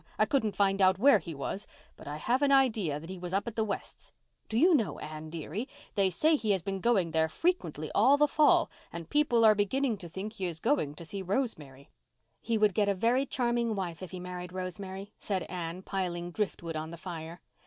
[0.17, 3.35] I couldn't find out where he was, but I have an idea that he was
[3.35, 4.11] up at the Wests'.
[4.49, 8.27] Do you know, Anne dearie, they say he has been going there frequently all the
[8.27, 11.91] fall and people are beginning to think he is going to see Rosemary."
[12.41, 16.75] "He would get a very charming wife if he married Rosemary," said Anne, piling driftwood
[16.75, 17.39] on the fire.